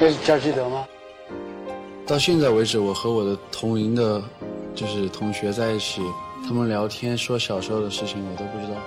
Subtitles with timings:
[0.00, 0.84] 那是叫记得吗？
[2.06, 4.22] 到现在为止，我和我的同龄的，
[4.74, 6.02] 就是同学在一起，
[6.46, 8.78] 他们聊天说小时候的事情，我都不知道。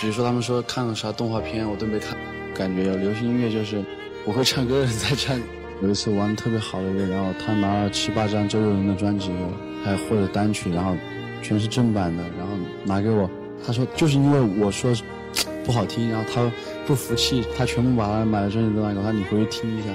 [0.00, 2.18] 比如说他们说看了啥动画片，我都没看。
[2.54, 3.82] 感觉流行音乐就是
[4.24, 5.40] 不会唱歌的人在唱。
[5.80, 9.30] 有一次玩的特别好的一个，然后他拿了七八张周杰伦的专辑，
[9.84, 10.94] 还或者单曲，然后
[11.40, 12.52] 全是正版的，然后
[12.84, 13.30] 拿给我。
[13.64, 14.92] 他说就是因为我说
[15.64, 16.50] 不好听，然后他
[16.84, 19.88] 不服气，他全部把他买的专辑都拿给我，他说你回去听一下。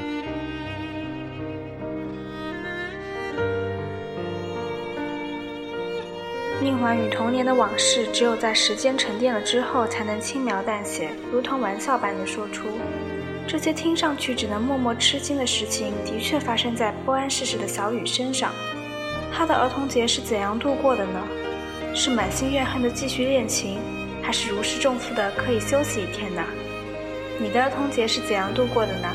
[6.62, 12.68] 宁怀与童年的往事，只有在时间沉淀了之后，才能轻描淡写，如同玩笑般的说出。
[13.46, 18.52] 这些听上去只能默默吃惊的事情，的确发生在不谙世事的小雨身上。
[19.32, 21.20] 他的儿童节是怎样度过的呢？
[21.94, 23.80] 是满心怨恨的继续练琴，
[24.22, 26.42] 还是如释重负的可以休息一天呢？
[27.40, 29.10] 你的儿童节是怎样度过的呢？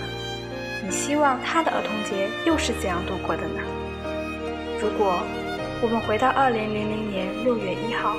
[0.84, 3.62] 你希望他的儿童节又是怎样度过的呢？
[4.80, 5.18] 如果
[5.80, 8.16] 我们回到二零零零年六月一号，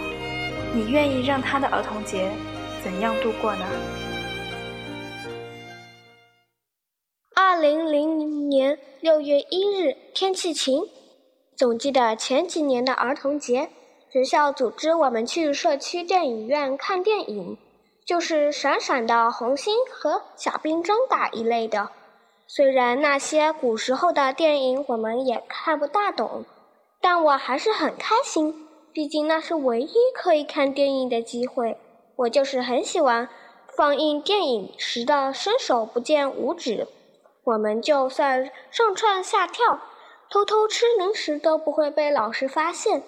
[0.74, 2.32] 你愿意让他的儿童节
[2.82, 3.66] 怎样度过呢？
[7.36, 10.82] 二零零零年六月一日，天气晴。
[11.58, 13.70] 总记得前几年的儿童节，
[14.10, 17.58] 学校组织我们去社区电影院看电影，
[18.06, 21.90] 就是《闪闪的红星》和《小兵张嘎》一类的。
[22.48, 26.46] 虽然那些古时候的电影我们也看不大懂，
[27.02, 31.78] 但我还是很开心，毕竟那是唯一可以看电影的机会。
[32.18, 33.30] 我就是很喜欢
[33.78, 36.88] 放映电影时的伸手不见五指。
[37.46, 39.80] 我们就算上蹿下跳、
[40.30, 43.02] 偷偷吃零食都不会被老师发现。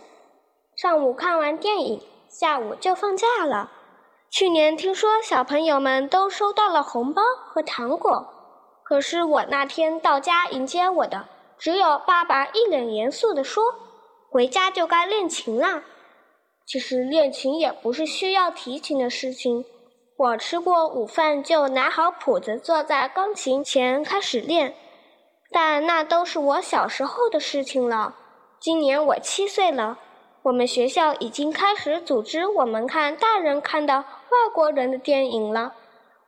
[0.76, 3.70] 上午看完电影，下午就放假了。
[4.30, 8.26] 去年听说小朋友们都收到了红包和糖果，
[8.84, 11.26] 可是我那天到家迎接我的
[11.62, 13.64] 只有爸爸一脸严肃地说
[14.32, 15.84] ：“回家就该练琴啦。”
[16.66, 19.64] 其实练琴也不是需要提琴的事情。
[20.18, 24.74] 我吃过午饭就拿好谱子，坐在钢琴前开始练，
[25.52, 28.16] 但那都是我小时候的事情了。
[28.60, 30.00] 今年我七岁了，
[30.42, 35.76] 我们学校已经开始组织我们看大人看的外国人的电影了。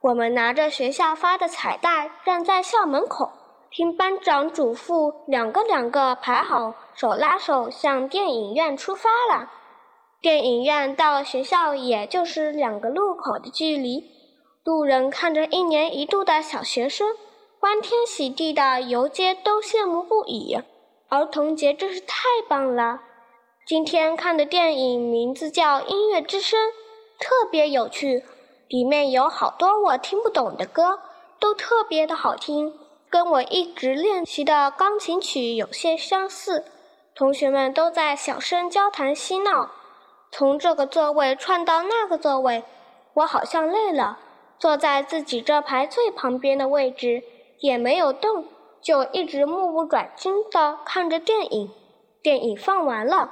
[0.01, 3.31] 我们拿着学校发的彩带，站在校门口，
[3.75, 9.49] 听班长嘱咐，两个两个排好，手拉手向电影院出发了。
[10.21, 14.11] 电影院到学校也就是两个路口的距离，
[14.63, 17.15] 路人看着一年一度的小学生
[17.59, 20.55] 欢天喜地的游街，都羡慕不已。
[21.09, 23.01] 儿童节真是太棒了！
[23.65, 26.59] 今天看的电影名字叫《音乐之声》，
[27.17, 28.23] 特别有趣，
[28.67, 30.99] 里面有好多我听不懂的歌，
[31.39, 32.71] 都特别的好听，
[33.13, 36.65] 跟我一直练习的钢琴曲有些相似。
[37.13, 39.69] 同学们都在小声交谈嬉闹。
[40.31, 42.63] 从这个座位窜到那个座位，
[43.13, 44.17] 我好像累了，
[44.57, 47.21] 坐在自己这排最旁边的位置，
[47.59, 48.45] 也没有动，
[48.81, 51.69] 就一直目不转睛地看着电影。
[52.23, 53.29] 电影放完了，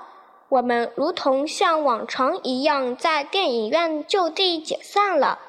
[0.50, 5.40] 我们如同像往常一样在电影院就地解散了。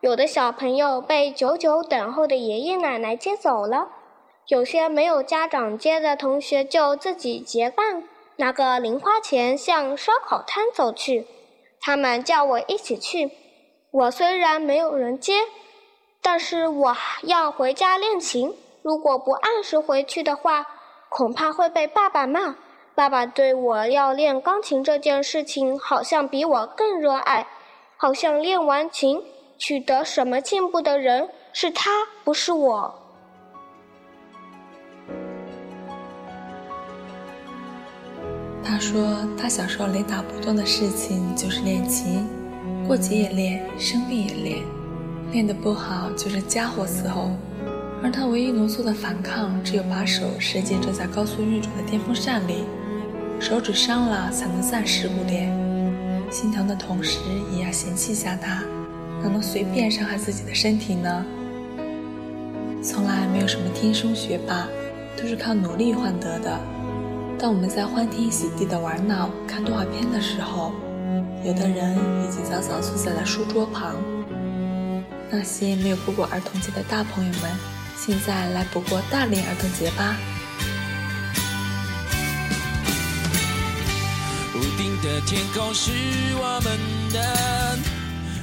[0.00, 3.88] 有的小朋友被久久等候的爷爷奶奶接走了，
[4.46, 8.04] 有些没有家长接的同学就自己结伴。
[8.36, 11.26] 拿个零花钱向烧烤摊走去，
[11.78, 13.30] 他们叫我一起去。
[13.90, 15.42] 我虽然没有人接，
[16.22, 18.56] 但是我要回家练琴。
[18.80, 20.66] 如果不按时回去的话，
[21.10, 22.56] 恐怕会被爸爸骂。
[22.94, 27.46] 爸爸对我要练钢琴这件事情，好像比我更热爱。
[27.98, 29.22] 好像练完琴，
[29.60, 31.90] 取得什么进步的人是他，
[32.24, 32.94] 不是我。
[38.64, 42.26] 他说，他小时候雷打不动的事情就是练琴，
[42.86, 44.64] 过节也练，生病也练，
[45.30, 47.30] 练得不好就是家伙伺候。
[48.02, 52.64] 而他唯一浓缩的反抗，只有把手伸进正在高速运转的电风扇里，
[53.38, 55.52] 手指伤了才能暂时不练。
[56.30, 57.18] 心疼的同时，
[57.52, 58.62] 也要嫌弃下他，
[59.22, 61.24] 哪能随便伤害自己的身体呢？
[62.82, 64.66] 从来没有什么天生学霸，
[65.16, 66.58] 都是靠努力换得的。
[67.38, 70.72] 当我们在欢天喜地的玩闹、看动画片的时候，
[71.44, 71.94] 有的人
[72.24, 73.96] 已经早早坐在了书桌旁。
[75.30, 77.50] 那些没有过过儿童节的大朋友们，
[77.96, 80.16] 现在来补过大龄儿童节吧！
[84.56, 85.92] 屋顶的天空是
[86.34, 86.78] 我们
[87.12, 87.78] 的，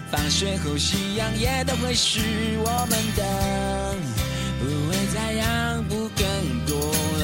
[0.09, 2.19] 放学后夕阳也都会是
[2.59, 3.95] 我们的，
[4.57, 6.25] 不会再让步更
[6.65, 6.77] 多
[7.19, 7.23] 了。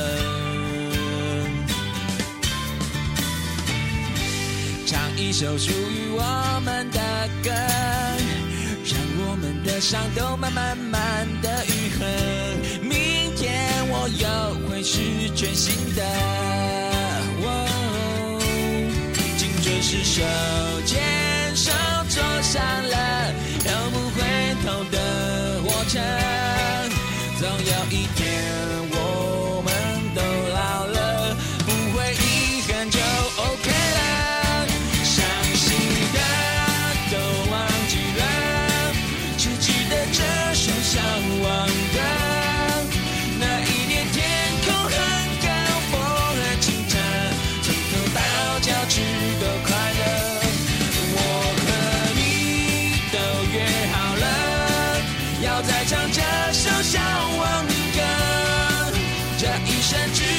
[4.85, 7.00] 唱一首属于我们的
[7.41, 7.51] 歌，
[8.83, 12.06] 让我们的伤都慢慢慢的愈合。
[12.81, 14.27] 明天我又
[14.68, 15.00] 会是
[15.33, 16.03] 全新的，
[17.44, 18.39] 哦、
[19.38, 20.24] 青春是手。
[22.54, 23.23] 走
[59.83, 60.32] 山之